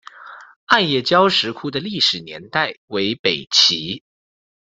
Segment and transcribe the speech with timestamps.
[0.65, 4.03] 艾叶交石窟的历史年代为北齐。